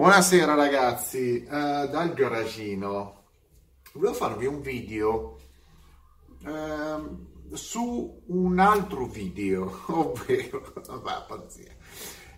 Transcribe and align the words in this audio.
Buonasera 0.00 0.54
ragazzi, 0.54 1.44
uh, 1.46 1.50
dal 1.50 2.14
garagino. 2.14 3.24
Volevo 3.92 4.14
farvi 4.14 4.46
un 4.46 4.62
video 4.62 5.38
uh, 6.42 7.54
su 7.54 8.22
un 8.28 8.58
altro 8.60 9.04
video, 9.04 9.82
ovvero, 9.92 10.72
vabbè, 10.86 11.24
pazzia. 11.28 11.76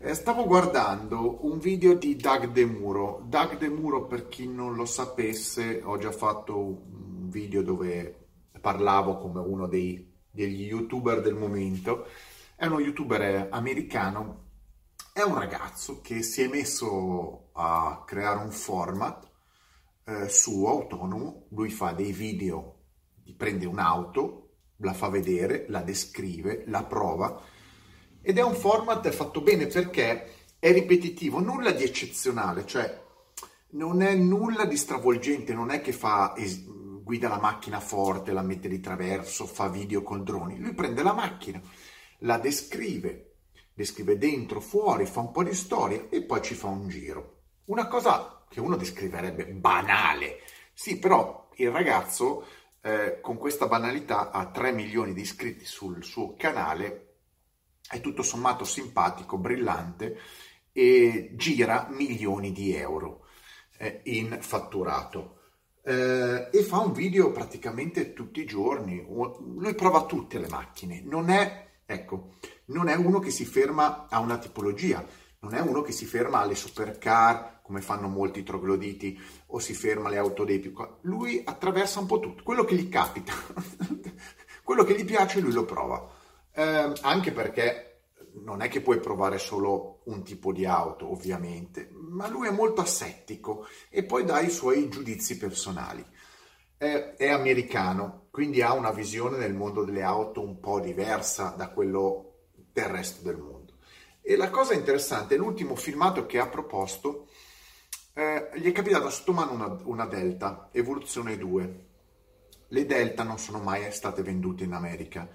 Eh, 0.01 0.12
stavo 0.12 0.45
guardando 0.45 1.46
un 1.46 1.61
video 1.61 1.95
di 1.95 2.17
Doug 2.17 2.51
Demuro. 2.51 3.22
Doug 3.29 3.56
Demuro, 3.58 4.06
per 4.06 4.26
chi 4.26 4.49
non 4.49 4.74
lo 4.74 4.85
sapesse, 4.85 5.83
ho 5.85 5.99
già 5.99 6.10
fatto 6.10 6.58
un 6.58 7.31
video 7.31 7.63
dove 7.63 8.26
parlavo 8.60 9.19
come 9.19 9.38
uno 9.38 9.69
dei, 9.69 10.13
degli 10.29 10.63
youtuber 10.65 11.22
del 11.22 11.37
momento. 11.37 12.06
È 12.56 12.67
uno 12.67 12.81
youtuber 12.81 13.47
americano 13.53 14.51
è 15.15 15.21
un 15.21 15.35
ragazzo 15.35 16.01
che 16.01 16.23
si 16.23 16.41
è 16.41 16.48
messo 16.48 17.41
a 17.52 18.02
creare 18.06 18.42
un 18.42 18.50
format 18.50 19.30
eh, 20.05 20.29
suo 20.29 20.69
autonomo, 20.69 21.47
lui 21.51 21.70
fa 21.70 21.93
dei 21.93 22.12
video, 22.12 22.80
prende 23.37 23.66
un'auto, 23.66 24.51
la 24.79 24.93
fa 24.93 25.09
vedere, 25.09 25.66
la 25.69 25.83
descrive, 25.83 26.65
la 26.66 26.84
prova. 26.84 27.41
Ed 28.20 28.38
è 28.38 28.43
un 28.43 28.55
format 28.55 29.09
fatto 29.10 29.41
bene 29.41 29.66
perché 29.66 30.30
è 30.59 30.73
ripetitivo, 30.73 31.41
nulla 31.41 31.73
di 31.73 31.83
eccezionale, 31.83 32.66
cioè 32.66 33.01
non 33.71 34.02
è 34.02 34.15
nulla 34.15 34.65
di 34.65 34.77
stravolgente, 34.77 35.55
non 35.55 35.71
è 35.71 35.80
che 35.80 35.93
fa 35.93 36.34
guida 37.02 37.29
la 37.29 37.41
macchina 37.41 37.80
forte, 37.80 38.32
la 38.32 38.43
mette 38.43 38.69
di 38.69 38.80
traverso, 38.80 39.46
fa 39.46 39.69
video 39.69 40.02
con 40.02 40.23
droni, 40.23 40.59
lui 40.59 40.74
prende 40.74 41.02
la 41.02 41.12
macchina, 41.12 41.60
la 42.19 42.38
descrive, 42.38 43.34
le 43.74 43.84
scrive 43.84 44.19
dentro, 44.19 44.60
fuori, 44.60 45.07
fa 45.07 45.21
un 45.21 45.32
po' 45.32 45.43
di 45.43 45.55
storia 45.55 46.07
e 46.10 46.23
poi 46.23 46.43
ci 46.43 46.55
fa 46.55 46.69
un 46.69 46.88
giro. 46.88 47.41
Una 47.65 47.87
cosa 47.87 48.45
che 48.48 48.59
uno 48.59 48.77
descriverebbe 48.77 49.47
banale, 49.47 50.41
sì, 50.73 50.98
però 50.98 51.49
il 51.57 51.71
ragazzo 51.71 52.45
eh, 52.80 53.21
con 53.21 53.37
questa 53.38 53.68
banalità 53.68 54.30
ha 54.32 54.51
3 54.51 54.73
milioni 54.73 55.13
di 55.13 55.21
iscritti 55.21 55.65
sul 55.65 56.02
suo 56.02 56.35
canale, 56.37 57.18
è 57.88 58.01
tutto 58.01 58.23
sommato 58.23 58.65
simpatico, 58.65 59.38
brillante 59.38 60.18
e 60.73 61.30
gira 61.35 61.87
milioni 61.90 62.51
di 62.51 62.74
euro 62.74 63.27
eh, 63.79 64.00
in 64.05 64.38
fatturato. 64.40 65.38
Eh, 65.84 66.48
e 66.52 66.62
fa 66.62 66.80
un 66.80 66.92
video 66.92 67.30
praticamente 67.30 68.12
tutti 68.12 68.40
i 68.40 68.46
giorni. 68.46 69.05
Lui 69.06 69.74
prova 69.74 70.05
tutte 70.05 70.40
le 70.40 70.48
macchine, 70.48 71.00
non 71.05 71.28
è, 71.30 71.68
ecco, 71.86 72.34
non 72.66 72.88
è 72.88 72.96
uno 72.96 73.20
che 73.20 73.30
si 73.30 73.44
ferma 73.44 74.08
a 74.08 74.18
una 74.18 74.38
tipologia, 74.38 75.06
non 75.42 75.54
è 75.54 75.60
uno 75.60 75.82
che 75.82 75.92
si 75.92 76.06
ferma 76.06 76.40
alle 76.40 76.54
supercar, 76.54 77.60
come 77.62 77.80
fanno 77.80 78.08
molti 78.08 78.42
trogloditi, 78.42 79.20
o 79.46 79.58
si 79.58 79.74
ferma 79.74 80.08
alle 80.08 80.18
auto 80.18 80.44
dei 80.44 80.60
più... 80.60 80.72
Lui 81.02 81.42
attraversa 81.44 81.98
un 82.00 82.06
po' 82.06 82.20
tutto, 82.20 82.42
quello 82.42 82.64
che 82.64 82.76
gli 82.76 82.88
capita, 82.88 83.32
quello 84.62 84.84
che 84.84 84.96
gli 84.96 85.04
piace 85.04 85.40
lui 85.40 85.52
lo 85.52 85.64
prova, 85.64 86.08
eh, 86.52 86.92
anche 87.00 87.32
perché 87.32 87.92
non 88.34 88.62
è 88.62 88.68
che 88.68 88.80
puoi 88.80 89.00
provare 89.00 89.38
solo 89.38 90.02
un 90.04 90.22
tipo 90.22 90.52
di 90.52 90.64
auto, 90.64 91.10
ovviamente, 91.10 91.90
ma 91.92 92.28
lui 92.28 92.46
è 92.46 92.52
molto 92.52 92.80
assettico 92.80 93.66
e 93.90 94.04
poi 94.04 94.24
dà 94.24 94.40
i 94.40 94.50
suoi 94.50 94.88
giudizi 94.88 95.36
personali. 95.36 96.04
È, 96.77 97.14
è 97.16 97.28
americano, 97.28 98.28
quindi 98.30 98.62
ha 98.62 98.72
una 98.72 98.92
visione 98.92 99.38
del 99.38 99.54
mondo 99.54 99.84
delle 99.84 100.02
auto 100.02 100.40
un 100.40 100.60
po' 100.60 100.78
diversa 100.80 101.54
da 101.56 101.68
quello 101.70 102.46
del 102.72 102.86
resto 102.86 103.22
del 103.22 103.36
mondo. 103.36 103.52
E 104.24 104.36
la 104.36 104.50
cosa 104.50 104.72
interessante, 104.72 105.36
l'ultimo 105.36 105.74
filmato 105.74 106.26
che 106.26 106.38
ha 106.38 106.46
proposto, 106.46 107.26
eh, 108.14 108.50
gli 108.54 108.68
è 108.68 108.72
capitata 108.72 109.10
sotto 109.10 109.32
mano 109.32 109.52
una, 109.52 109.80
una 109.82 110.06
Delta, 110.06 110.68
Evoluzione 110.70 111.36
2. 111.36 111.86
Le 112.68 112.86
Delta 112.86 113.24
non 113.24 113.38
sono 113.38 113.58
mai 113.58 113.90
state 113.90 114.22
vendute 114.22 114.62
in 114.62 114.74
America 114.74 115.28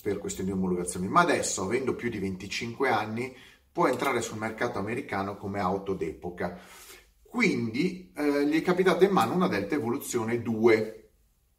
per 0.00 0.18
questioni 0.18 0.50
di 0.50 0.56
omologazioni, 0.56 1.08
ma 1.08 1.22
adesso, 1.22 1.64
avendo 1.64 1.94
più 1.94 2.08
di 2.08 2.20
25 2.20 2.88
anni, 2.88 3.36
può 3.72 3.88
entrare 3.88 4.20
sul 4.22 4.38
mercato 4.38 4.78
americano 4.78 5.36
come 5.36 5.58
auto 5.58 5.94
d'epoca. 5.94 6.58
Quindi 7.22 8.12
eh, 8.14 8.46
gli 8.46 8.56
è 8.56 8.62
capitata 8.62 9.04
in 9.04 9.10
mano 9.10 9.34
una 9.34 9.48
Delta 9.48 9.74
Evoluzione 9.74 10.40
2. 10.40 11.10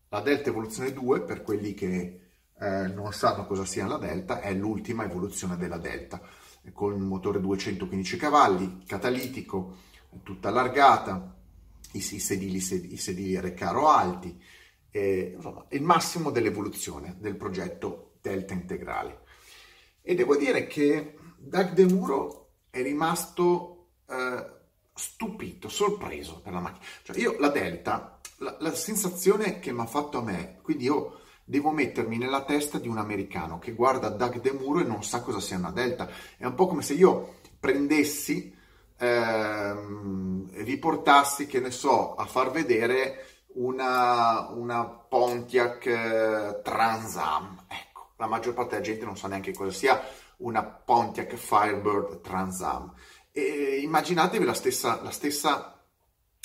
La 0.07 0.21
Delta 0.21 0.49
Evoluzione 0.49 0.93
2, 0.93 1.21
per 1.21 1.41
quelli 1.41 1.73
che 1.73 2.19
eh, 2.59 2.87
non 2.87 3.11
sanno 3.11 3.45
cosa 3.45 3.65
sia 3.65 3.87
la 3.87 3.97
Delta, 3.97 4.39
è 4.39 4.53
l'ultima 4.53 5.03
evoluzione 5.03 5.57
della 5.57 5.77
Delta, 5.77 6.21
con 6.73 6.93
un 6.93 7.01
motore 7.01 7.39
215 7.39 8.17
cavalli, 8.17 8.83
catalitico, 8.85 9.77
tutta 10.23 10.49
allargata, 10.49 11.35
i, 11.93 11.97
i 11.97 12.19
sedili, 12.19 12.57
i 12.57 12.97
sedili 12.97 13.39
recaro 13.39 13.87
alti, 13.89 14.39
eh, 14.91 15.33
insomma, 15.35 15.65
il 15.69 15.81
massimo 15.81 16.29
dell'evoluzione 16.29 17.15
del 17.19 17.35
progetto 17.35 18.13
Delta 18.21 18.53
integrale. 18.53 19.23
E 20.01 20.15
devo 20.15 20.35
dire 20.35 20.67
che 20.67 21.17
Doug 21.37 21.71
De 21.71 21.85
Muro 21.85 22.53
è 22.69 22.81
rimasto 22.81 23.89
eh, 24.07 24.45
stupito, 24.93 25.69
sorpreso 25.69 26.41
per 26.41 26.53
la 26.53 26.59
macchina. 26.59 26.85
Cioè 27.03 27.17
io 27.17 27.37
la 27.39 27.49
Delta, 27.49 28.19
la, 28.37 28.57
la 28.59 28.75
sensazione 28.75 29.59
che 29.59 29.71
mi 29.71 29.81
ha 29.81 29.85
fatto 29.85 30.19
a 30.19 30.23
me, 30.23 30.59
quindi 30.61 30.85
io 30.85 31.20
devo 31.43 31.71
mettermi 31.71 32.17
nella 32.17 32.43
testa 32.43 32.77
di 32.77 32.87
un 32.87 32.97
americano 32.97 33.59
che 33.59 33.73
guarda 33.73 34.09
Doug 34.09 34.39
DeMuro 34.41 34.79
e 34.79 34.83
non 34.83 35.03
sa 35.03 35.21
cosa 35.21 35.39
sia 35.39 35.57
una 35.57 35.71
delta. 35.71 36.09
È 36.37 36.45
un 36.45 36.55
po' 36.55 36.67
come 36.67 36.81
se 36.81 36.93
io 36.93 37.35
prendessi, 37.59 38.55
ehm, 38.97 40.63
riportassi, 40.63 41.47
che 41.47 41.59
ne 41.59 41.71
so, 41.71 42.15
a 42.15 42.25
far 42.25 42.51
vedere 42.51 43.25
una, 43.53 44.49
una 44.49 44.85
Pontiac 44.85 45.85
eh, 45.85 46.61
Transam. 46.63 47.65
Ecco, 47.67 48.11
la 48.17 48.27
maggior 48.27 48.53
parte 48.53 48.71
della 48.71 48.85
gente 48.85 49.05
non 49.05 49.17
sa 49.17 49.27
neanche 49.27 49.53
cosa 49.53 49.71
sia 49.71 50.01
una 50.37 50.63
Pontiac 50.63 51.35
Firebird 51.35 52.21
Transam. 52.21 52.93
E 53.31 53.79
immaginatevi 53.81 54.43
la 54.43 54.53
stessa, 54.53 55.01
la 55.01 55.11
stessa 55.11 55.75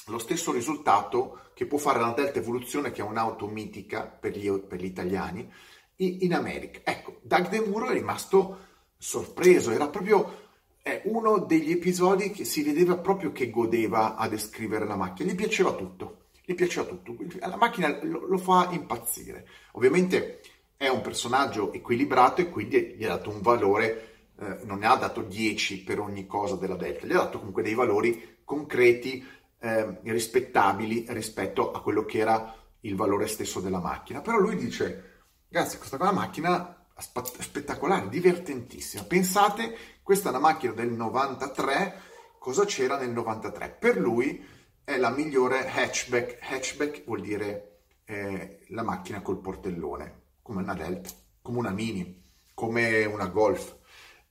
lo 0.07 0.19
stesso 0.19 0.53
risultato 0.53 1.41
che 1.57 1.65
può 1.65 1.79
fare 1.79 2.01
la 2.01 2.13
Delta 2.15 2.39
Evoluzione, 2.39 2.93
che 2.93 3.01
è 3.01 3.05
un'auto 3.05 3.47
mitica 3.47 4.03
per 4.03 4.37
gli, 4.37 4.47
per 4.59 4.79
gli 4.79 4.85
italiani, 4.85 5.51
in, 5.97 6.35
America. 6.35 6.81
Ecco, 6.85 7.21
Doug 7.23 7.49
De 7.49 7.61
Muro 7.61 7.89
è 7.89 7.95
rimasto 7.95 8.59
sorpreso, 8.99 9.71
era 9.71 9.89
proprio 9.89 10.49
eh, 10.83 11.01
uno 11.05 11.39
degli 11.39 11.71
episodi 11.71 12.31
che 12.31 12.45
si 12.45 12.63
vedeva 12.63 12.99
proprio 12.99 13.33
che 13.33 13.49
godeva 13.49 14.17
a 14.17 14.29
descrivere 14.29 14.85
la 14.85 14.97
macchina, 14.97 15.33
gli 15.33 15.35
piaceva 15.35 15.73
tutto, 15.73 16.27
gli 16.45 16.55
piaceva 16.55 16.85
tutto, 16.85 17.17
la 17.39 17.57
macchina 17.57 18.01
lo, 18.03 18.27
lo 18.27 18.37
fa 18.37 18.69
impazzire. 18.73 19.49
Ovviamente 19.73 20.43
è 20.77 20.89
un 20.89 21.01
personaggio 21.01 21.73
equilibrato 21.73 22.43
e 22.43 22.51
quindi 22.51 22.97
gli 22.99 23.05
ha 23.05 23.17
dato 23.17 23.31
un 23.31 23.41
valore 23.41 24.17
eh, 24.39 24.59
non 24.65 24.81
ne 24.81 24.87
ha 24.89 24.97
dato 24.97 25.23
10 25.23 25.85
per 25.85 26.01
ogni 26.01 26.27
cosa 26.27 26.57
della 26.57 26.77
Delta, 26.77 27.07
gli 27.07 27.13
ha 27.13 27.23
dato 27.23 27.39
comunque 27.39 27.63
dei 27.63 27.73
valori 27.73 28.37
concreti 28.45 29.25
eh, 29.59 30.01
rispettabili 30.03 31.07
rispetto 31.09 31.73
a 31.73 31.81
quello 31.83 32.05
che 32.05 32.19
era 32.19 32.55
il 32.81 32.95
valore 32.95 33.27
stesso 33.27 33.61
della 33.61 33.81
macchina. 33.81 34.21
Però 34.21 34.39
lui 34.39 34.57
dice, 34.57 35.25
ragazzi, 35.49 35.79
questa 35.79 35.97
è 35.97 36.01
una 36.01 36.13
macchina 36.13 36.87
spettacolare, 36.99 38.09
divertentissima. 38.09 39.05
Pensate, 39.05 39.77
questa 40.03 40.29
è 40.29 40.31
una 40.31 40.41
macchina 40.41 40.73
del 40.73 40.91
93, 40.91 42.01
cosa 42.39 42.65
c'era 42.65 42.99
nel 42.99 43.11
93? 43.11 43.77
Per 43.79 43.99
lui 43.99 44.45
è 44.85 44.97
la 44.97 45.11
migliore 45.11 45.69
hatchback. 45.69 46.39
Hatchback 46.41 47.05
vuol 47.05 47.21
dire 47.21 47.81
eh, 48.05 48.65
la 48.69 48.83
macchina 48.83 49.21
col 49.21 49.41
portellone, 49.41 50.23
come 50.43 50.63
una 50.63 50.75
Delta, 50.75 51.11
come 51.43 51.59
una 51.59 51.71
Mini, 51.71 52.23
come 52.55 53.05
una 53.05 53.27
Golf, 53.27 53.77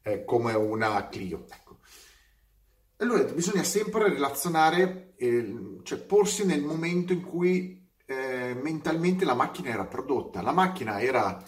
eh, 0.02 0.24
come 0.24 0.54
una 0.54 1.08
Clio. 1.10 1.46
Allora 2.98 3.24
bisogna 3.26 3.64
sempre 3.64 4.08
relazionare, 4.08 5.16
eh, 5.18 5.80
cioè 5.84 6.00
porsi 6.00 6.46
nel 6.46 6.62
momento 6.62 7.12
in 7.12 7.24
cui 7.24 7.86
eh, 8.06 8.58
mentalmente 8.62 9.26
la 9.26 9.34
macchina 9.34 9.70
era 9.70 9.86
prodotta. 9.86 10.42
La 10.42 10.54
macchina 10.54 11.02
era 11.02 11.44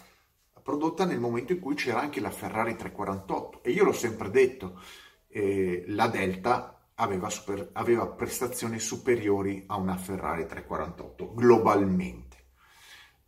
prodotta 0.61 1.05
nel 1.05 1.21
momento 1.21 1.53
in 1.53 1.61
cui 1.61 1.75
c'era 1.75 2.01
anche 2.01 2.19
la 2.19 2.31
Ferrari 2.31 2.75
348 2.75 3.63
e 3.63 3.71
io 3.71 3.85
l'ho 3.85 3.93
sempre 3.93 4.29
detto, 4.29 4.81
eh, 5.29 5.85
la 5.87 6.07
Delta 6.07 6.89
aveva, 6.95 7.29
super, 7.29 7.69
aveva, 7.73 8.07
prestazioni 8.07 8.77
superiori 8.77 9.63
a 9.67 9.77
una 9.77 9.95
Ferrari 9.95 10.45
348 10.45 11.33
globalmente. 11.33 12.35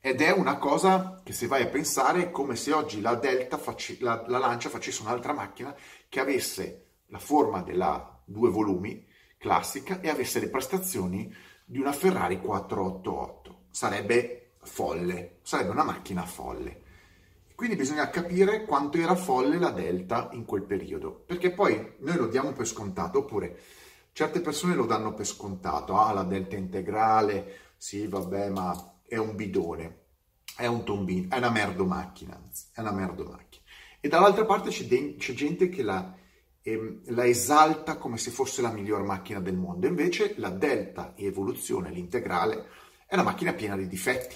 Ed 0.02 0.20
è 0.20 0.32
una 0.32 0.58
cosa 0.58 1.22
che 1.24 1.32
se 1.32 1.48
vai 1.48 1.62
a 1.62 1.68
pensare 1.68 2.24
è 2.24 2.32
come 2.32 2.58
se 2.58 2.74
oggi 2.74 3.00
la 3.00 3.16
Delta, 3.16 3.58
faci, 3.58 4.00
la, 4.02 4.26
la 4.28 4.40
Lancia 4.40 4.68
facesse 4.68 5.04
un'altra 5.04 5.32
macchina 5.32 5.74
che 6.10 6.20
avesse 6.20 6.89
la 7.10 7.20
forma 7.20 7.62
della 7.62 8.22
due 8.26 8.50
volumi 8.50 9.06
classica 9.38 10.02
e 10.02 10.10
avesse 10.10 10.40
le 10.40 10.50
prestazioni 10.50 11.34
di 11.66 11.80
una 11.80 11.92
Ferrari 11.92 12.40
488. 12.40 13.66
Sarebbe 13.70 14.54
folle, 14.64 15.40
sarebbe 15.42 15.72
una 15.72 15.84
macchina 15.84 16.26
folle. 16.26 16.84
Quindi 17.56 17.76
bisogna 17.76 18.10
capire 18.10 18.66
quanto 18.66 18.98
era 18.98 19.16
folle 19.16 19.60
la 19.60 19.72
Delta 19.72 20.30
in 20.32 20.46
quel 20.46 20.64
periodo, 20.64 21.24
perché 21.26 21.52
poi 21.52 21.96
noi 22.00 22.16
lo 22.16 22.28
diamo 22.28 22.54
per 22.54 22.66
scontato, 22.66 23.20
oppure 23.20 23.60
Certe 24.20 24.42
persone 24.42 24.76
lo 24.76 24.86
danno 24.86 25.14
per 25.14 25.26
scontato, 25.26 25.98
ah 25.98 26.12
la 26.12 26.24
delta 26.24 26.58
integrale, 26.58 27.72
sì 27.78 28.06
vabbè 28.06 28.50
ma 28.50 29.00
è 29.06 29.16
un 29.16 29.34
bidone, 29.36 30.00
è 30.58 30.66
un 30.66 30.84
tombino, 30.84 31.34
è 31.34 31.38
una 31.38 31.50
merdo 31.50 31.86
macchina, 31.86 32.36
anzi, 32.36 32.66
è 32.74 32.82
una 32.82 32.92
merdo 32.92 33.24
macchina. 33.24 33.64
E 34.02 34.10
dall'altra 34.10 34.44
parte 34.46 34.72
c'è, 34.72 34.84
de- 34.86 35.16
c'è 35.18 35.34
gente 35.34 35.70
che 35.70 35.84
la, 35.84 36.14
ehm, 36.62 37.02
la 37.06 37.26
esalta 37.26 37.98
come 37.98 38.18
se 38.18 38.32
fosse 38.32 38.62
la 38.62 38.72
miglior 38.72 39.04
macchina 39.04 39.40
del 39.40 39.58
mondo, 39.58 39.88
invece 39.88 40.36
la 40.38 40.50
delta 40.50 41.14
evoluzione, 41.16 41.92
l'integrale, 41.92 42.68
è 43.06 43.16
una 43.16 43.24
macchina 43.24 43.54
piena 43.54 43.76
di 43.76 43.88
difetti, 43.88 44.36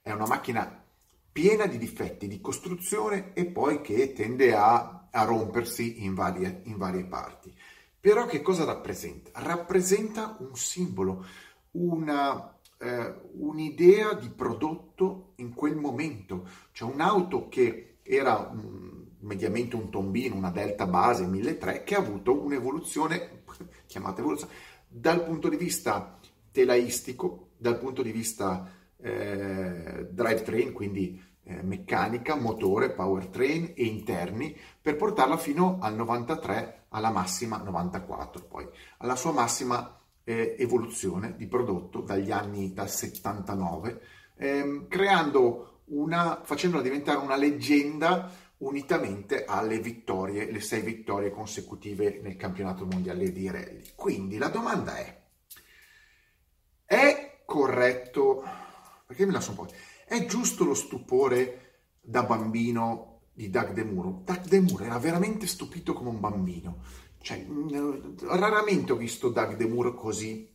è 0.00 0.12
una 0.12 0.26
macchina 0.26 0.84
piena 1.32 1.66
di 1.66 1.78
difetti 1.78 2.28
di 2.28 2.40
costruzione 2.40 3.32
e 3.32 3.46
poi 3.46 3.80
che 3.80 4.12
tende 4.12 4.54
a, 4.54 5.08
a 5.10 5.24
rompersi 5.24 6.04
in 6.04 6.14
varie, 6.14 6.60
in 6.64 6.76
varie 6.76 7.04
parti. 7.04 7.54
Però 7.98 8.26
che 8.26 8.42
cosa 8.42 8.64
rappresenta? 8.64 9.30
Rappresenta 9.34 10.36
un 10.40 10.56
simbolo, 10.56 11.24
una, 11.72 12.58
eh, 12.78 13.14
un'idea 13.34 14.12
di 14.14 14.28
prodotto 14.28 15.34
in 15.36 15.54
quel 15.54 15.76
momento. 15.76 16.48
Cioè 16.72 16.92
un'auto 16.92 17.48
che 17.48 17.98
era 18.02 18.50
um, 18.52 18.81
mediamente 19.22 19.76
un 19.76 19.90
tombino, 19.90 20.36
una 20.36 20.50
delta 20.50 20.86
base 20.86 21.26
1300, 21.26 21.84
che 21.84 21.94
ha 21.94 21.98
avuto 21.98 22.40
un'evoluzione, 22.40 23.42
chiamata 23.86 24.20
evoluzione, 24.20 24.52
dal 24.88 25.24
punto 25.24 25.48
di 25.48 25.56
vista 25.56 26.18
telaistico, 26.50 27.50
dal 27.56 27.78
punto 27.78 28.02
di 28.02 28.12
vista 28.12 28.70
eh, 28.98 30.06
drivetrain, 30.10 30.72
quindi 30.72 31.20
eh, 31.44 31.62
meccanica, 31.62 32.36
motore, 32.36 32.92
powertrain 32.92 33.72
e 33.74 33.84
interni 33.84 34.56
per 34.80 34.96
portarla 34.96 35.36
fino 35.36 35.78
al 35.80 35.94
93, 35.94 36.86
alla 36.90 37.10
massima 37.10 37.56
94 37.56 38.44
poi, 38.44 38.68
alla 38.98 39.16
sua 39.16 39.32
massima 39.32 39.98
eh, 40.24 40.56
evoluzione 40.58 41.34
di 41.36 41.46
prodotto 41.46 42.00
dagli 42.00 42.30
anni 42.30 42.72
dal 42.72 42.90
79, 42.90 44.00
ehm, 44.36 44.88
creando 44.88 45.80
una, 45.86 46.40
facendola 46.42 46.82
diventare 46.82 47.18
una 47.18 47.36
leggenda 47.36 48.30
unitamente 48.62 49.44
alle 49.44 49.78
vittorie, 49.78 50.50
le 50.50 50.60
sei 50.60 50.82
vittorie 50.82 51.30
consecutive 51.30 52.20
nel 52.22 52.36
campionato 52.36 52.84
mondiale 52.84 53.32
di 53.32 53.50
rally. 53.50 53.82
Quindi 53.94 54.38
la 54.38 54.48
domanda 54.48 54.96
è, 54.96 55.22
è 56.84 57.42
corretto, 57.44 58.42
perché 59.06 59.26
mi 59.26 59.32
lascio 59.32 59.50
un 59.50 59.56
po', 59.56 59.68
è 60.06 60.24
giusto 60.26 60.64
lo 60.64 60.74
stupore 60.74 61.58
da 62.00 62.22
bambino 62.22 63.22
di 63.32 63.50
Doug 63.50 63.72
DeMuro? 63.72 64.22
Doug 64.24 64.46
DeMuro 64.46 64.84
era 64.84 64.98
veramente 64.98 65.46
stupito 65.46 65.92
come 65.92 66.10
un 66.10 66.20
bambino. 66.20 66.82
Cioè, 67.20 67.44
raramente 68.22 68.92
ho 68.92 68.96
visto 68.96 69.28
Doug 69.28 69.56
DeMuro 69.56 69.94
così, 69.94 70.52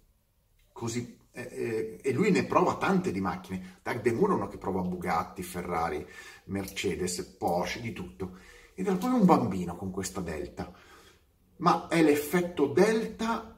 così 0.72 1.17
eh, 1.38 1.50
eh, 1.52 2.00
e 2.02 2.14
lui 2.14 2.32
ne 2.32 2.46
prova 2.46 2.78
tante 2.78 3.12
di 3.12 3.22
macchine. 3.22 3.80
Doug 3.84 4.02
DeMuro 4.02 4.34
è 4.34 4.36
uno 4.36 4.48
che 4.48 4.58
prova 4.58 4.82
Bugatti, 4.82 5.44
Ferrari, 5.44 6.06
Mercedes, 6.46 7.22
Porsche, 7.38 7.82
di 7.82 7.94
tutto. 7.94 8.38
Ed 8.74 8.88
era 8.88 8.96
proprio 8.96 9.20
un 9.20 9.26
bambino 9.26 9.76
con 9.76 9.92
questa 9.92 10.22
Delta. 10.22 10.74
Ma 11.58 11.88
è 11.88 12.02
l'effetto 12.02 12.68
Delta 12.68 13.56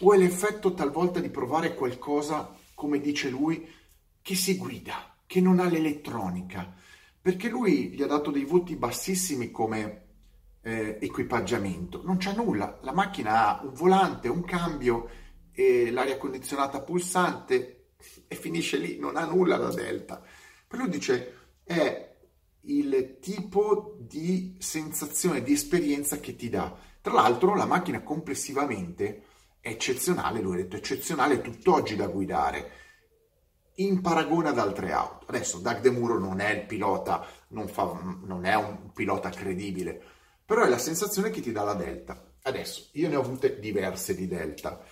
o 0.00 0.12
è 0.12 0.18
l'effetto 0.18 0.74
talvolta 0.74 1.20
di 1.20 1.30
provare 1.30 1.74
qualcosa, 1.74 2.54
come 2.74 3.00
dice 3.00 3.30
lui, 3.30 3.66
che 4.20 4.34
si 4.34 4.56
guida? 4.56 5.12
che 5.26 5.40
non 5.40 5.58
ha 5.58 5.68
l'elettronica, 5.68 6.72
perché 7.20 7.48
lui 7.48 7.88
gli 7.88 8.02
ha 8.02 8.06
dato 8.06 8.30
dei 8.30 8.44
voti 8.44 8.76
bassissimi 8.76 9.50
come 9.50 10.02
eh, 10.62 10.98
equipaggiamento. 11.00 12.02
Non 12.04 12.18
c'è 12.18 12.34
nulla, 12.34 12.78
la 12.82 12.92
macchina 12.92 13.58
ha 13.58 13.64
un 13.64 13.72
volante, 13.74 14.28
un 14.28 14.44
cambio, 14.44 15.08
e 15.54 15.90
l'aria 15.90 16.18
condizionata 16.18 16.80
pulsante 16.80 17.92
e 18.26 18.34
finisce 18.34 18.76
lì, 18.76 18.98
non 18.98 19.16
ha 19.16 19.24
nulla 19.24 19.56
da 19.56 19.72
Delta. 19.72 20.22
Per 20.66 20.78
lui 20.78 20.88
dice 20.88 21.38
è 21.64 22.12
il 22.66 23.18
tipo 23.20 23.96
di 24.00 24.56
sensazione, 24.58 25.42
di 25.42 25.52
esperienza 25.52 26.18
che 26.18 26.36
ti 26.36 26.48
dà. 26.48 26.74
Tra 27.00 27.12
l'altro 27.12 27.54
la 27.54 27.66
macchina 27.66 28.02
complessivamente 28.02 29.22
è 29.60 29.68
eccezionale, 29.68 30.40
lui 30.40 30.54
ha 30.54 30.62
detto 30.62 30.76
eccezionale 30.76 31.40
tutt'oggi 31.40 31.96
da 31.96 32.06
guidare 32.06 32.82
in 33.76 34.00
paragone 34.00 34.48
ad 34.48 34.58
altre 34.58 34.92
auto. 34.92 35.26
Adesso 35.26 35.58
Doug 35.58 35.80
De 35.80 35.90
Muro 35.90 36.18
non 36.18 36.40
è 36.40 36.50
il 36.50 36.66
pilota, 36.66 37.26
non, 37.48 37.68
fa, 37.68 37.98
non, 38.24 38.44
è 38.44 38.54
un 38.54 38.92
pilota 38.92 39.30
credibile, 39.30 40.00
però 40.44 40.64
è 40.64 40.68
la 40.68 40.78
sensazione 40.78 41.30
che 41.30 41.40
ti 41.40 41.52
dà 41.52 41.62
la 41.62 41.74
Delta. 41.74 42.32
Adesso, 42.42 42.90
io 42.92 43.08
ne 43.08 43.16
ho 43.16 43.20
avute 43.20 43.58
diverse 43.58 44.14
di 44.14 44.28
Delta, 44.28 44.82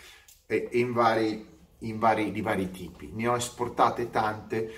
e, 0.46 0.68
in, 0.72 0.92
vari, 0.92 1.46
in 1.78 1.98
vari, 1.98 2.32
di 2.32 2.40
vari 2.40 2.70
tipi, 2.70 3.10
ne 3.12 3.28
ho 3.28 3.36
esportate 3.36 4.10
tante. 4.10 4.72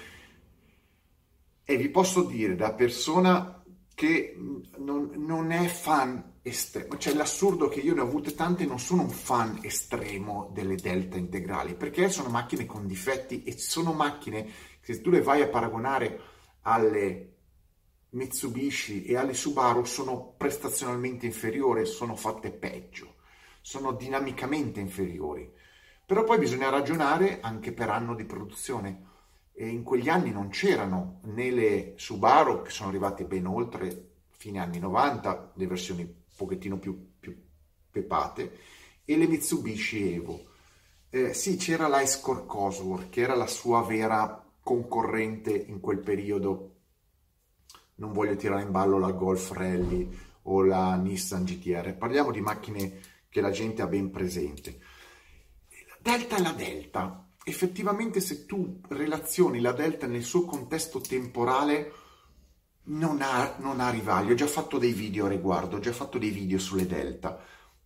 E 1.65 1.77
vi 1.77 1.89
posso 1.89 2.23
dire 2.23 2.57
da 2.57 2.73
persona 2.73 3.63
che 3.95 4.37
non, 4.79 5.11
non 5.17 5.51
è 5.51 5.67
fan 5.67 6.33
estremo, 6.43 6.99
cioè 6.99 7.15
l'assurdo 7.15 7.69
che 7.69 7.81
io 7.81 7.95
ne 7.95 8.01
ho 8.01 8.05
avute 8.05 8.35
tante, 8.35 8.67
non 8.67 8.79
sono 8.79 9.03
un 9.03 9.11
fan 9.11 9.61
estremo 9.63 10.51
delle 10.53 10.75
Delta 10.75 11.17
integrali, 11.17 11.75
perché 11.75 12.11
sono 12.11 12.29
macchine 12.29 12.67
con 12.67 12.87
difetti 12.87 13.45
e 13.45 13.57
sono 13.57 13.93
macchine 13.93 14.45
che 14.81 14.95
se 14.95 15.01
tu 15.01 15.09
le 15.11 15.23
vai 15.23 15.41
a 15.41 15.49
paragonare 15.49 16.21
alle 16.63 17.31
Mitsubishi 18.11 19.05
e 19.05 19.17
alle 19.17 19.33
Subaru 19.33 19.85
sono 19.85 20.35
prestazionalmente 20.37 21.27
inferiori, 21.27 21.87
sono 21.87 22.15
fatte 22.15 22.51
peggio, 22.51 23.14
sono 23.65 23.93
dinamicamente 23.93 24.79
inferiori. 24.79 25.51
Però 26.05 26.23
poi 26.23 26.39
bisogna 26.39 26.69
ragionare 26.69 27.41
anche 27.41 27.73
per 27.73 27.89
anno 27.89 28.15
di 28.15 28.27
produzione. 28.27 29.13
E 29.55 29.67
in 29.69 29.83
quegli 29.83 30.11
anni 30.11 30.31
non 30.33 30.51
c'erano 30.51 31.21
né 31.23 31.51
le 31.51 31.95
Subaru, 31.97 32.61
che 32.61 32.69
sono 32.69 32.91
arrivate 32.91 33.25
ben 33.25 33.47
oltre 33.47 34.11
fine 34.29 34.59
anni 34.59 34.79
90, 34.79 35.53
le 35.55 35.67
versioni 35.67 36.23
pochettino 36.37 36.77
più, 36.77 37.13
più 37.19 37.35
pepate, 37.91 38.59
e 39.03 39.17
le 39.17 39.27
Mitsubishi 39.27 40.13
Evo. 40.13 40.45
Eh, 41.09 41.33
sì, 41.33 41.57
c'era 41.57 41.89
la 41.89 42.03
Escort 42.03 42.45
Cosworth, 42.45 43.09
che 43.09 43.23
era 43.23 43.35
la 43.35 43.47
sua 43.47 43.81
vera 43.83 44.45
concorrente 44.63 45.55
in 45.55 45.81
quel 45.81 46.01
periodo. 46.01 46.73
Non 47.95 48.13
voglio 48.13 48.37
tirare 48.37 48.61
in 48.61 48.71
ballo 48.71 48.99
la 48.99 49.13
Golf 49.13 49.53
Rally 49.53 50.19
o 50.43 50.63
la 50.63 50.97
Nissan 50.97 51.45
GTR, 51.45 51.95
parliamo 51.97 52.31
di 52.31 52.43
macchine 52.43 53.13
che 53.35 53.41
la 53.41 53.51
gente 53.51 53.83
ha 53.83 53.89
ben 53.89 54.13
presente. 54.13 54.79
Delta 56.01 56.37
è 56.37 56.41
la 56.41 56.53
Delta. 56.53 57.31
Effettivamente 57.43 58.21
se 58.21 58.47
tu 58.47 58.81
relazioni 58.91 59.61
la 59.61 59.73
Delta 59.73 60.07
nel 60.07 60.23
suo 60.23 60.45
contesto 60.45 61.01
temporale, 61.01 61.93
non 62.85 63.21
ha, 63.23 63.57
non 63.59 63.81
ha 63.81 63.91
rivali. 63.91 64.31
Ho 64.31 64.37
già 64.37 64.47
fatto 64.47 64.79
dei 64.79 64.93
video 64.93 65.27
a 65.27 65.31
riguardo, 65.31 65.79
ho 65.79 65.81
già 65.81 65.93
fatto 65.93 66.17
dei 66.17 66.31
video 66.31 66.61
sulle 66.61 66.87
Delta, 66.87 67.37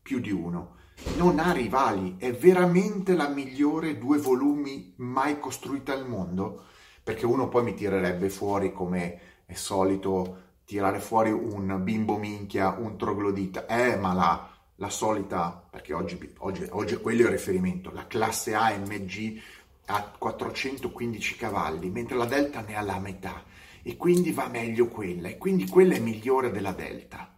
più 0.02 0.18
di 0.18 0.30
uno. 0.30 0.76
Non 1.16 1.38
ha 1.38 1.50
rivali, 1.52 2.16
è 2.18 2.30
veramente 2.34 3.14
la 3.14 3.28
migliore 3.28 3.96
due 3.96 4.18
volumi 4.18 4.92
mai 4.96 5.40
costruita 5.40 5.94
al 5.94 6.06
mondo? 6.06 6.64
Perché 7.02 7.24
uno 7.24 7.48
poi 7.48 7.62
mi 7.62 7.72
tirerebbe 7.72 8.28
fuori, 8.28 8.70
come 8.70 9.20
è 9.46 9.54
solito, 9.54 10.56
tirare 10.66 11.00
fuori 11.00 11.30
un 11.30 11.80
bimbo 11.82 12.18
minchia, 12.18 12.76
un 12.78 12.98
troglodita. 12.98 13.64
Eh, 13.64 13.96
ma 13.96 14.12
la, 14.12 14.57
la 14.80 14.90
solita, 14.90 15.66
perché 15.70 15.92
oggi, 15.92 16.34
oggi, 16.38 16.66
oggi 16.70 16.96
quello 16.96 17.22
è 17.22 17.24
il 17.24 17.30
riferimento, 17.30 17.90
la 17.92 18.06
classe 18.06 18.54
AMG 18.54 19.40
ha 19.86 20.02
415 20.16 21.36
cavalli, 21.36 21.90
mentre 21.90 22.16
la 22.16 22.26
Delta 22.26 22.60
ne 22.60 22.76
ha 22.76 22.82
la 22.82 22.98
metà 22.98 23.44
e 23.82 23.96
quindi 23.96 24.32
va 24.32 24.48
meglio 24.48 24.88
quella 24.88 25.28
e 25.28 25.38
quindi 25.38 25.66
quella 25.66 25.94
è 25.94 25.98
migliore 25.98 26.50
della 26.50 26.72
Delta. 26.72 27.34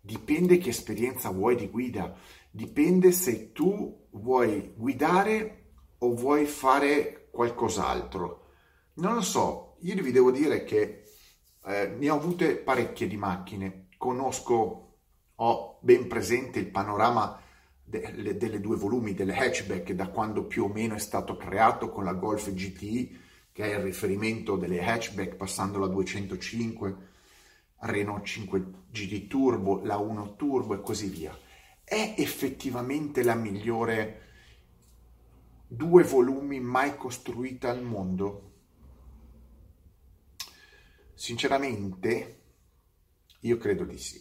Dipende 0.00 0.58
che 0.58 0.70
esperienza 0.70 1.30
vuoi 1.30 1.56
di 1.56 1.68
guida, 1.68 2.16
dipende 2.50 3.12
se 3.12 3.52
tu 3.52 4.06
vuoi 4.10 4.72
guidare 4.74 5.74
o 5.98 6.14
vuoi 6.14 6.44
fare 6.46 7.28
qualcos'altro. 7.30 8.46
Non 8.94 9.14
lo 9.14 9.22
so, 9.22 9.76
io 9.80 10.02
vi 10.02 10.12
devo 10.12 10.30
dire 10.30 10.64
che 10.64 11.04
eh, 11.66 11.94
ne 11.98 12.10
ho 12.10 12.16
avute 12.16 12.56
parecchie 12.56 13.06
di 13.06 13.16
macchine, 13.16 13.88
conosco, 13.96 14.83
ho 15.36 15.78
ben 15.80 16.06
presente 16.06 16.58
il 16.58 16.70
panorama 16.70 17.40
delle, 17.82 18.36
delle 18.36 18.60
due 18.60 18.76
volumi, 18.76 19.14
delle 19.14 19.36
hatchback, 19.36 19.92
da 19.92 20.08
quando 20.08 20.44
più 20.44 20.64
o 20.64 20.68
meno 20.68 20.94
è 20.94 20.98
stato 20.98 21.36
creato 21.36 21.90
con 21.90 22.04
la 22.04 22.12
Golf 22.12 22.52
GTI 22.52 23.22
che 23.54 23.70
è 23.70 23.76
il 23.76 23.84
riferimento 23.84 24.56
delle 24.56 24.84
hatchback 24.84 25.36
passando 25.36 25.78
la 25.78 25.86
205, 25.86 26.96
Renault 27.78 28.24
5 28.24 28.64
GT 28.90 29.28
Turbo, 29.28 29.80
la 29.84 29.96
1 29.96 30.34
Turbo 30.34 30.74
e 30.74 30.80
così 30.80 31.06
via. 31.06 31.38
È 31.84 32.14
effettivamente 32.18 33.22
la 33.22 33.36
migliore 33.36 34.22
due 35.68 36.02
volumi 36.02 36.58
mai 36.58 36.96
costruita 36.96 37.70
al 37.70 37.82
mondo? 37.82 38.52
Sinceramente, 41.14 42.40
io 43.38 43.56
credo 43.56 43.84
di 43.84 43.98
sì. 43.98 44.20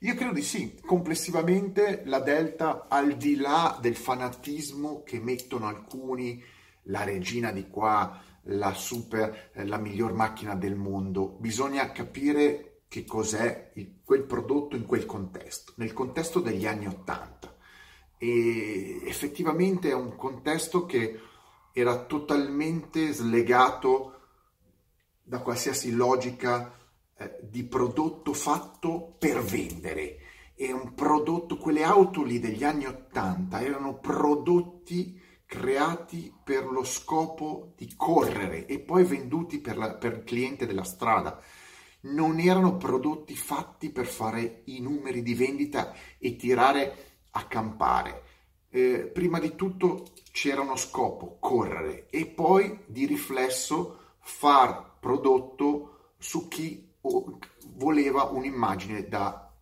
Io 0.00 0.14
credo 0.14 0.32
di 0.32 0.42
sì, 0.42 0.78
complessivamente 0.84 2.02
la 2.04 2.20
Delta, 2.20 2.86
al 2.88 3.16
di 3.16 3.36
là 3.36 3.78
del 3.80 3.96
fanatismo 3.96 5.02
che 5.02 5.18
mettono 5.18 5.68
alcuni, 5.68 6.42
la 6.84 7.02
regina 7.02 7.50
di 7.50 7.68
qua, 7.68 8.22
la 8.42 8.74
super, 8.74 9.52
la 9.54 9.78
miglior 9.78 10.12
macchina 10.12 10.54
del 10.54 10.76
mondo, 10.76 11.36
bisogna 11.40 11.90
capire 11.92 12.82
che 12.88 13.04
cos'è 13.06 13.72
il, 13.74 14.00
quel 14.04 14.24
prodotto 14.24 14.76
in 14.76 14.84
quel 14.84 15.06
contesto, 15.06 15.72
nel 15.76 15.94
contesto 15.94 16.40
degli 16.40 16.66
anni 16.66 16.86
Ottanta. 16.86 17.56
E 18.18 19.00
effettivamente 19.04 19.88
è 19.88 19.94
un 19.94 20.14
contesto 20.14 20.84
che 20.84 21.20
era 21.72 22.04
totalmente 22.04 23.12
slegato 23.12 24.12
da 25.22 25.40
qualsiasi 25.40 25.92
logica 25.92 26.72
eh, 27.18 27.38
di 27.42 27.64
prodotto 27.64 28.32
fatto 28.32 29.14
per 29.18 29.42
vendere. 29.42 30.18
È 30.54 30.70
un 30.70 30.94
prodotto, 30.94 31.58
quelle 31.58 31.82
auto 31.82 32.22
lì 32.22 32.38
degli 32.38 32.64
anni 32.64 32.86
Ottanta 32.86 33.60
erano 33.60 33.98
prodotti 33.98 35.20
creati 35.44 36.34
per 36.42 36.64
lo 36.64 36.82
scopo 36.82 37.72
di 37.76 37.92
correre 37.96 38.66
e 38.66 38.80
poi 38.80 39.04
venduti 39.04 39.60
per, 39.60 39.76
la, 39.76 39.94
per 39.94 40.14
il 40.14 40.24
cliente 40.24 40.66
della 40.66 40.82
strada 40.82 41.40
non 42.00 42.38
erano 42.38 42.76
prodotti 42.76 43.34
fatti 43.34 43.90
per 43.90 44.06
fare 44.06 44.62
i 44.66 44.80
numeri 44.80 45.22
di 45.22 45.34
vendita 45.34 45.94
e 46.18 46.36
tirare 46.36 47.24
a 47.32 47.46
campare. 47.46 48.22
Eh, 48.68 49.10
prima 49.12 49.38
di 49.38 49.54
tutto 49.54 50.12
c'era 50.30 50.60
uno 50.60 50.76
scopo, 50.76 51.38
correre, 51.40 52.08
e 52.10 52.26
poi 52.26 52.80
di 52.86 53.06
riflesso 53.06 54.14
far 54.20 54.98
prodotto 55.00 56.14
su 56.18 56.48
chi 56.48 56.85
voleva 57.74 58.24
un'immagine 58.24 59.08
da 59.08 59.52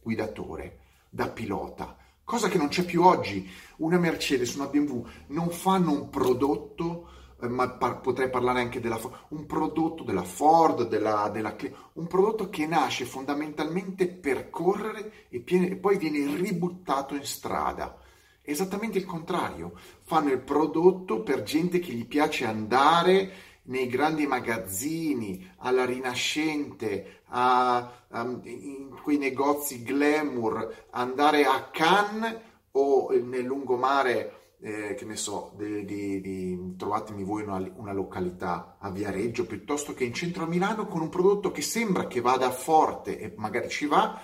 guidatore, 0.00 0.78
da 1.10 1.28
pilota, 1.28 1.96
cosa 2.24 2.48
che 2.48 2.58
non 2.58 2.68
c'è 2.68 2.84
più 2.84 3.02
oggi. 3.02 3.48
Una 3.78 3.98
Mercedes, 3.98 4.54
una 4.54 4.66
BMW 4.66 5.06
non 5.28 5.50
fanno 5.50 5.92
un 5.92 6.08
prodotto 6.10 7.08
eh, 7.44 7.48
ma 7.48 7.68
par- 7.68 8.00
potrei 8.00 8.30
parlare 8.30 8.60
anche 8.60 8.80
della 8.80 8.98
un 9.28 9.46
prodotto 9.46 10.02
della 10.02 10.22
Ford, 10.22 10.88
della, 10.88 11.28
della 11.28 11.54
un 11.94 12.06
prodotto 12.06 12.48
che 12.48 12.66
nasce 12.66 13.04
fondamentalmente 13.04 14.08
per 14.08 14.50
correre 14.50 15.26
e, 15.28 15.40
piene, 15.40 15.70
e 15.70 15.76
poi 15.76 15.98
viene 15.98 16.34
ributtato 16.36 17.14
in 17.14 17.24
strada. 17.24 17.98
Esattamente 18.42 18.98
il 18.98 19.06
contrario, 19.06 19.72
fanno 20.02 20.30
il 20.30 20.40
prodotto 20.40 21.22
per 21.22 21.42
gente 21.42 21.78
che 21.78 21.92
gli 21.92 22.06
piace 22.06 22.44
andare 22.44 23.32
nei 23.64 23.86
grandi 23.86 24.26
magazzini, 24.26 25.52
alla 25.58 25.84
Rinascente, 25.84 27.22
a, 27.28 28.04
a, 28.08 28.40
in 28.42 28.96
quei 29.02 29.18
negozi 29.18 29.82
glamour, 29.82 30.86
andare 30.90 31.44
a 31.44 31.68
Cannes 31.70 32.40
o 32.72 33.10
nel 33.10 33.44
lungomare 33.44 34.56
eh, 34.60 34.94
che 34.94 35.04
ne 35.04 35.16
so, 35.16 35.52
di, 35.56 35.84
di, 35.84 36.20
di, 36.20 36.74
trovatemi 36.76 37.22
voi 37.22 37.42
una, 37.42 37.62
una, 37.76 37.92
località 37.92 38.76
a 38.78 38.90
Viareggio 38.90 39.44
piuttosto 39.44 39.92
che 39.92 40.04
in 40.04 40.14
centro 40.14 40.44
a 40.44 40.46
Milano 40.46 40.86
con 40.86 41.02
un 41.02 41.10
prodotto 41.10 41.52
che 41.52 41.60
sembra 41.60 42.06
che 42.06 42.22
vada 42.22 42.50
forte 42.50 43.18
e 43.18 43.34
magari 43.36 43.68
ci 43.68 43.86
va, 43.86 44.18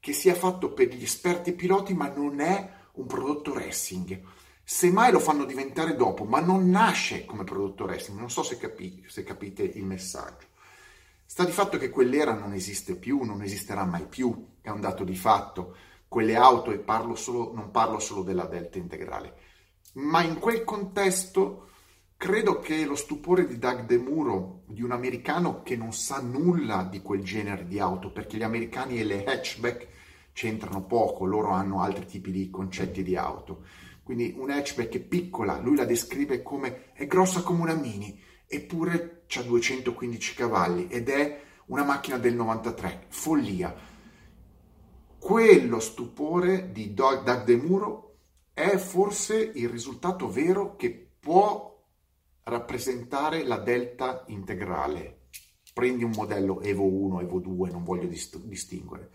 che 0.00 0.12
sia 0.12 0.34
fatto 0.34 0.72
per 0.72 0.88
gli 0.88 1.02
esperti 1.02 1.52
piloti, 1.52 1.92
ma 1.92 2.08
non 2.08 2.40
è 2.40 2.72
un 2.92 3.06
prodotto 3.06 3.52
racing. 3.52 4.20
Semmai 4.66 5.12
lo 5.12 5.20
fanno 5.20 5.44
diventare 5.44 5.94
dopo, 5.94 6.24
ma 6.24 6.40
non 6.40 6.70
nasce 6.70 7.26
come 7.26 7.44
prodotto 7.44 7.84
racing. 7.84 8.18
Non 8.18 8.30
so 8.30 8.42
se, 8.42 8.56
capi, 8.56 9.04
se 9.06 9.22
capite 9.22 9.62
il 9.62 9.84
messaggio. 9.84 10.46
Sta 11.26 11.44
di 11.44 11.52
fatto 11.52 11.76
che 11.76 11.90
quell'era 11.90 12.32
non 12.32 12.54
esiste 12.54 12.96
più, 12.96 13.22
non 13.22 13.42
esisterà 13.42 13.84
mai 13.84 14.06
più, 14.06 14.56
è 14.62 14.70
un 14.70 14.80
dato 14.80 15.04
di 15.04 15.16
fatto. 15.16 15.76
Quelle 16.08 16.36
auto, 16.36 16.70
e 16.70 16.78
parlo 16.78 17.14
solo, 17.14 17.52
non 17.52 17.70
parlo 17.70 17.98
solo 17.98 18.22
della 18.22 18.46
Delta 18.46 18.78
integrale, 18.78 19.34
ma 19.94 20.22
in 20.22 20.38
quel 20.38 20.64
contesto 20.64 21.68
credo 22.16 22.60
che 22.60 22.84
lo 22.84 22.94
stupore 22.94 23.46
di 23.46 23.58
Doug 23.58 23.84
DeMuro, 23.84 24.62
di 24.66 24.82
un 24.82 24.92
americano 24.92 25.62
che 25.62 25.76
non 25.76 25.92
sa 25.92 26.20
nulla 26.20 26.84
di 26.84 27.02
quel 27.02 27.22
genere 27.22 27.66
di 27.66 27.80
auto, 27.80 28.12
perché 28.12 28.36
gli 28.36 28.42
americani 28.44 28.98
e 28.98 29.04
le 29.04 29.24
hatchback 29.24 29.88
c'entrano 30.32 30.84
poco, 30.84 31.26
loro 31.26 31.50
hanno 31.50 31.82
altri 31.82 32.06
tipi 32.06 32.30
di 32.30 32.48
concetti 32.48 33.02
di 33.02 33.16
auto. 33.16 33.64
Quindi 34.04 34.34
un 34.36 34.50
hatchback 34.50 34.96
è 34.96 35.00
piccola, 35.00 35.58
lui 35.58 35.76
la 35.76 35.86
descrive 35.86 36.42
come 36.42 36.92
è 36.92 37.06
grossa 37.06 37.42
come 37.42 37.62
una 37.62 37.74
mini, 37.74 38.20
eppure 38.46 39.24
ha 39.34 39.42
215 39.42 40.34
cavalli 40.34 40.88
ed 40.88 41.08
è 41.08 41.40
una 41.66 41.84
macchina 41.84 42.18
del 42.18 42.34
93, 42.34 43.06
follia. 43.08 43.74
Quello 45.18 45.80
stupore 45.80 46.70
di 46.70 46.92
Doug 46.92 47.44
DeMuro 47.44 48.18
è 48.52 48.76
forse 48.76 49.52
il 49.54 49.70
risultato 49.70 50.30
vero 50.30 50.76
che 50.76 51.12
può 51.18 51.82
rappresentare 52.44 53.42
la 53.42 53.56
delta 53.56 54.24
integrale. 54.28 55.28
Prendi 55.72 56.04
un 56.04 56.12
modello 56.14 56.60
Evo 56.60 56.84
1, 56.84 57.22
Evo 57.22 57.38
2, 57.38 57.70
non 57.70 57.82
voglio 57.82 58.06
dist- 58.06 58.36
distinguere. 58.44 59.10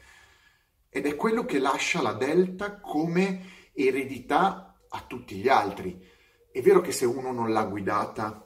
Ed 0.89 1.05
è 1.05 1.15
quello 1.15 1.45
che 1.45 1.59
lascia 1.59 2.01
la 2.01 2.13
delta 2.13 2.79
come 2.79 3.69
eredità 3.71 4.68
a 4.89 5.03
tutti 5.07 5.35
gli 5.35 5.47
altri. 5.47 6.05
È 6.51 6.61
vero 6.61 6.81
che 6.81 6.91
se 6.91 7.05
uno 7.05 7.31
non 7.31 7.51
l'ha 7.51 7.63
guidata, 7.63 8.45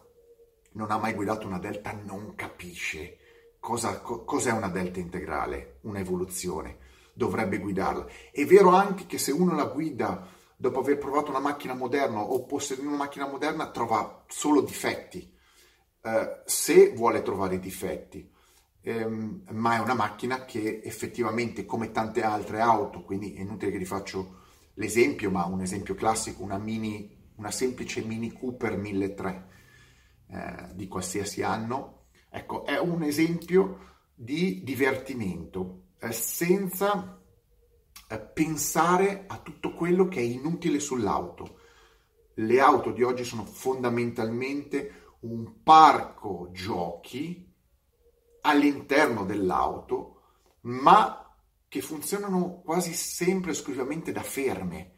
non 0.73 0.91
ha 0.91 0.97
mai 0.97 1.13
guidato 1.13 1.47
una 1.47 1.59
delta, 1.59 1.91
non 1.93 2.35
capisce 2.35 3.17
cosa, 3.59 4.01
co- 4.01 4.25
cos'è 4.25 4.51
una 4.51 4.67
delta 4.67 5.00
integrale, 5.00 5.77
un'evoluzione. 5.83 6.79
Dovrebbe 7.13 7.59
guidarla. 7.59 8.05
È 8.31 8.43
vero 8.45 8.69
anche 8.69 9.05
che 9.05 9.17
se 9.17 9.31
uno 9.31 9.55
la 9.55 9.65
guida 9.65 10.27
dopo 10.57 10.79
aver 10.79 10.97
provato 10.97 11.29
una 11.29 11.39
macchina 11.39 11.73
moderna 11.73 12.19
o 12.21 12.45
possedendo 12.45 12.89
una 12.89 12.97
macchina 12.97 13.27
moderna, 13.27 13.71
trova 13.71 14.25
solo 14.27 14.62
difetti, 14.62 15.33
eh, 16.01 16.41
se 16.45 16.91
vuole 16.93 17.21
trovare 17.21 17.59
difetti. 17.59 18.29
Ehm, 18.81 19.43
ma 19.51 19.77
è 19.77 19.79
una 19.79 19.93
macchina 19.93 20.43
che 20.43 20.81
effettivamente, 20.83 21.65
come 21.65 21.91
tante 21.91 22.21
altre 22.21 22.59
auto, 22.59 23.03
quindi 23.03 23.33
è 23.33 23.41
inutile 23.41 23.71
che 23.71 23.77
vi 23.77 23.85
faccio 23.85 24.41
l'esempio, 24.75 25.30
ma 25.30 25.46
un 25.46 25.62
esempio 25.62 25.96
classico, 25.96 26.44
una, 26.44 26.58
mini, 26.58 27.32
una 27.36 27.51
semplice 27.51 28.01
Mini 28.01 28.32
Cooper 28.32 28.77
1003 28.77 29.48
eh, 30.27 30.70
di 30.74 30.88
qualsiasi 30.88 31.44
anno, 31.44 32.06
ecco, 32.30 32.65
è 32.65 32.80
un 32.80 33.03
esempio 33.03 33.92
di 34.15 34.62
divertimento 34.63 35.88
eh, 36.00 36.12
senza 36.12 37.22
eh, 38.08 38.20
pensare 38.20 39.25
a 39.27 39.38
tutto 39.38 39.74
quello 39.74 40.08
che 40.08 40.20
è 40.20 40.24
inutile 40.24 40.80
sull'auto. 40.80 41.60
Le 42.36 42.60
auto 42.60 42.92
di 42.92 43.03
oggi 43.03 43.24
sono 43.24 43.46
fondamentalmente 43.46 45.01
un 45.22 45.62
parco 45.62 46.50
giochi 46.51 47.51
all'interno 48.42 49.24
dell'auto, 49.24 50.22
ma 50.62 51.23
che 51.74 51.82
funzionano 51.82 52.62
quasi 52.63 52.94
sempre 52.94 53.50
esclusivamente 53.50 54.12
da 54.12 54.22
ferme. 54.22 54.92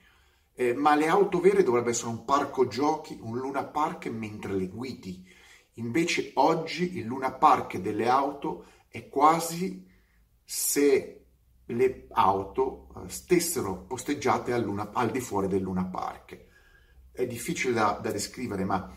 Eh, 0.53 0.74
ma 0.74 0.94
le 0.94 1.08
auto 1.08 1.39
vere 1.39 1.63
dovrebbero 1.63 1.91
essere 1.91 2.10
un 2.10 2.25
parco 2.25 2.67
giochi, 2.67 3.17
un 3.22 3.38
Luna 3.38 3.63
Park 3.63 4.08
mentre 4.08 4.51
le 4.51 4.67
guidi. 4.67 5.25
Invece 5.75 6.32
oggi 6.34 6.98
il 6.98 7.05
Luna 7.05 7.32
Park 7.32 7.77
delle 7.77 8.10
auto 8.10 8.65
è 8.89 9.08
quasi 9.08 9.88
se 10.44 11.27
le 11.63 12.08
auto 12.12 12.89
eh, 12.94 13.10
stessero 13.10 13.86
posteggiate 13.86 14.60
Luna, 14.60 14.89
al 14.91 15.12
di 15.12 15.22
fuori 15.22 15.48
del 15.48 15.62
Luna 15.62 15.86
Park. 15.86 16.46
È 17.10 17.25
difficile 17.25 17.74
da, 17.74 18.00
da 18.03 18.12
descrivere, 18.12 18.65
ma 18.65 18.94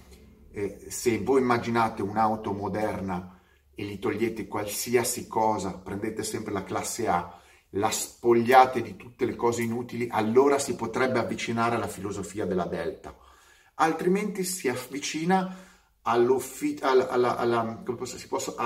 eh, 0.50 0.86
se 0.88 1.16
voi 1.20 1.42
immaginate 1.42 2.02
un'auto 2.02 2.52
moderna 2.52 3.40
e 3.72 3.84
gli 3.84 4.00
togliete 4.00 4.48
qualsiasi 4.48 5.28
cosa, 5.28 5.78
prendete 5.78 6.24
sempre 6.24 6.52
la 6.52 6.64
classe 6.64 7.06
A, 7.06 7.38
la 7.72 7.90
spogliate 7.90 8.82
di 8.82 8.96
tutte 8.96 9.24
le 9.24 9.36
cose 9.36 9.62
inutili, 9.62 10.08
allora 10.10 10.58
si 10.58 10.74
potrebbe 10.74 11.18
avvicinare 11.18 11.76
alla 11.76 11.88
filosofia 11.88 12.46
della 12.46 12.66
Delta. 12.66 13.14
Altrimenti 13.74 14.44
si 14.44 14.68
avvicina 14.68 15.66
alla, 16.02 17.82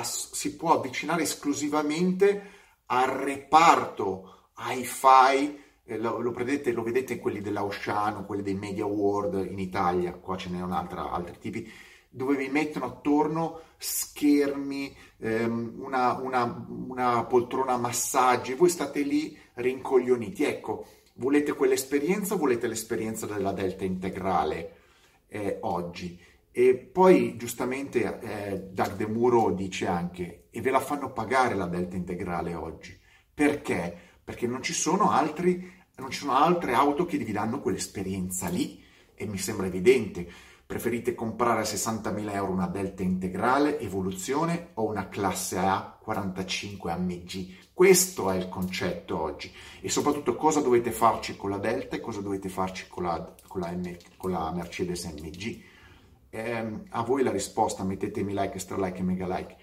si, 0.05 0.57
può, 0.57 0.73
avvicinare 0.73 1.23
esclusivamente 1.23 2.51
al 2.87 3.09
reparto 3.09 4.51
hi-fi, 4.57 5.59
eh, 5.85 5.99
lo, 5.99 6.21
lo, 6.21 6.31
vedete, 6.31 6.71
lo 6.73 6.83
vedete 6.83 7.19
quelli 7.19 7.41
dell'Ausciano, 7.41 8.25
quelli 8.25 8.43
dei 8.43 8.55
Media 8.55 8.87
World 8.87 9.51
in 9.51 9.59
Italia, 9.59 10.13
qua 10.13 10.37
ce 10.37 10.51
n'è 10.51 10.63
un'altra, 10.63 11.11
altri 11.11 11.39
tipi, 11.39 11.73
dove 12.13 12.37
vi 12.37 12.49
mettono 12.49 12.85
attorno 12.85 13.61
schermi, 13.79 14.95
ehm, 15.19 15.75
una, 15.79 16.13
una, 16.21 16.67
una 16.69 17.25
poltrona 17.25 17.77
massaggi, 17.77 18.55
voi 18.55 18.69
state 18.69 19.01
lì 19.03 19.37
rincoglioniti. 19.55 20.45
Ecco, 20.45 20.87
volete 21.15 21.53
quell'esperienza 21.55 22.35
o 22.35 22.39
volete 22.39 22.67
l'esperienza 22.69 23.27
della 23.27 23.53
Delta 23.53 23.85
integrale 23.85 24.77
eh, 25.29 25.59
oggi? 25.63 26.19
E 26.53 26.75
poi 26.75 27.37
giustamente 27.37 28.21
eh, 28.21 28.61
Doug 28.71 28.95
De 28.97 29.07
Muro 29.07 29.51
dice 29.53 29.87
anche, 29.87 30.45
e 30.51 30.61
ve 30.61 30.71
la 30.71 30.81
fanno 30.81 31.11
pagare 31.13 31.55
la 31.55 31.67
delta 31.67 31.97
integrale 31.97 32.55
oggi. 32.55 32.97
Perché? 33.35 34.11
perché 34.25 34.47
non 34.47 34.63
ci 34.63 34.73
sono 34.73 35.11
altri, 35.11 35.71
non 35.97 36.11
ci 36.11 36.21
sono 36.21 36.35
altre 36.35 36.75
auto 36.75 37.05
che 37.05 37.19
vi 37.19 37.33
danno 37.33 37.61
quell'esperienza 37.61 38.49
lì 38.49 38.83
e 39.15 39.27
mi 39.27 39.39
sembra 39.39 39.67
evidente. 39.67 40.27
Preferite 40.73 41.15
comprare 41.15 41.61
a 41.61 41.65
60.000 41.65 42.33
euro 42.33 42.51
una 42.51 42.67
Delta 42.67 43.03
integrale, 43.03 43.79
evoluzione 43.79 44.71
o 44.75 44.89
una 44.89 45.11
classe 45.11 45.59
A 45.59 45.99
45 46.01 46.91
AMG? 46.91 47.57
Questo 47.75 48.31
è 48.31 48.39
il 48.39 48.49
concetto 48.49 49.21
oggi 49.21 49.53
e 49.83 49.91
soprattutto 49.91 50.35
cosa 50.35 50.63
dovete 50.63 50.91
farci 50.91 51.37
con 51.37 51.51
la 51.51 51.59
Delta 51.59 51.97
e 51.97 52.01
cosa 52.01 52.23
dovete 52.23 52.49
farci 52.49 52.87
con 52.89 53.03
la, 53.03 53.35
con 53.47 53.61
la, 53.61 53.71
M, 53.71 53.95
con 54.17 54.31
la 54.31 54.51
Mercedes 54.51 55.05
MG. 55.05 55.63
Eh, 56.31 56.81
a 56.89 57.03
voi 57.03 57.23
la 57.23 57.31
risposta, 57.31 57.85
mettetemi 57.85 58.33
like, 58.33 58.59
stra 58.59 58.79
like 58.79 58.99
e 58.99 59.03
mega 59.03 59.27
like. 59.27 59.55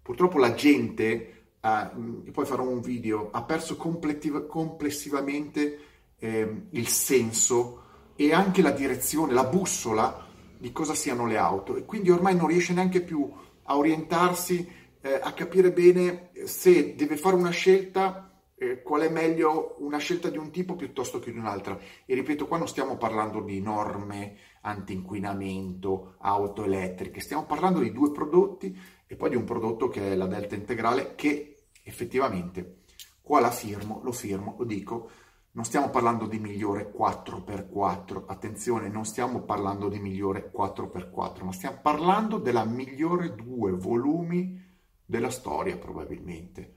Purtroppo 0.00 0.38
la 0.38 0.54
gente, 0.54 1.46
eh, 1.60 1.90
poi 2.30 2.46
farò 2.46 2.62
un 2.62 2.80
video, 2.80 3.30
ha 3.32 3.42
perso 3.42 3.76
complessivamente 3.76 5.78
eh, 6.20 6.62
il 6.70 6.86
senso 6.86 7.82
e 8.14 8.32
anche 8.32 8.62
la 8.62 8.70
direzione, 8.70 9.32
la 9.32 9.42
bussola 9.42 10.30
di 10.62 10.70
cosa 10.70 10.94
siano 10.94 11.26
le 11.26 11.36
auto 11.38 11.74
e 11.74 11.84
quindi 11.84 12.12
ormai 12.12 12.36
non 12.36 12.46
riesce 12.46 12.72
neanche 12.72 13.02
più 13.02 13.28
a 13.64 13.76
orientarsi, 13.76 14.64
eh, 15.00 15.18
a 15.20 15.32
capire 15.32 15.72
bene 15.72 16.30
se 16.44 16.94
deve 16.94 17.16
fare 17.16 17.34
una 17.34 17.50
scelta, 17.50 18.30
eh, 18.54 18.80
qual 18.80 19.00
è 19.00 19.10
meglio 19.10 19.74
una 19.80 19.98
scelta 19.98 20.30
di 20.30 20.38
un 20.38 20.52
tipo 20.52 20.76
piuttosto 20.76 21.18
che 21.18 21.32
di 21.32 21.38
un'altra. 21.38 21.76
E 22.06 22.14
ripeto, 22.14 22.46
qua 22.46 22.58
non 22.58 22.68
stiamo 22.68 22.96
parlando 22.96 23.40
di 23.40 23.60
norme 23.60 24.36
anti-inquinamento, 24.60 26.14
auto 26.20 26.62
elettriche, 26.62 27.18
stiamo 27.18 27.44
parlando 27.44 27.80
di 27.80 27.90
due 27.90 28.12
prodotti 28.12 28.78
e 29.04 29.16
poi 29.16 29.30
di 29.30 29.36
un 29.36 29.44
prodotto 29.44 29.88
che 29.88 30.12
è 30.12 30.14
la 30.14 30.26
Delta 30.26 30.54
Integrale 30.54 31.16
che 31.16 31.56
effettivamente 31.82 32.82
qua 33.20 33.40
la 33.40 33.50
firmo, 33.50 34.00
lo 34.04 34.12
firmo, 34.12 34.54
lo 34.56 34.64
dico, 34.64 35.10
non 35.54 35.64
stiamo 35.64 35.90
parlando 35.90 36.26
di 36.26 36.38
migliore 36.38 36.92
4x4, 36.96 38.24
attenzione, 38.26 38.88
non 38.88 39.04
stiamo 39.04 39.42
parlando 39.42 39.88
di 39.88 39.98
migliore 39.98 40.50
4x4, 40.54 41.44
ma 41.44 41.52
stiamo 41.52 41.78
parlando 41.82 42.38
della 42.38 42.64
migliore 42.64 43.34
due 43.34 43.72
volumi 43.72 44.60
della 45.04 45.30
storia 45.30 45.76
probabilmente, 45.76 46.74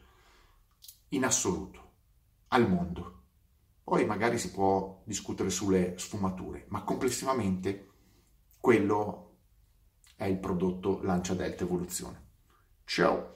in 1.10 1.24
assoluto, 1.24 1.91
al 2.50 2.67
mondo. 2.70 3.22
Poi 3.82 4.05
magari 4.05 4.38
si 4.38 4.51
può 4.51 5.01
discutere 5.05 5.50
sulle 5.50 5.98
sfumature, 5.98 6.65
ma 6.70 6.84
complessivamente 6.84 7.91
quello 8.60 9.38
è 10.17 10.25
il 10.25 10.38
prodotto 10.38 11.01
Lancia 11.01 11.34
Delta 11.34 11.63
Evoluzione. 11.63 12.24
Ciao! 12.84 13.35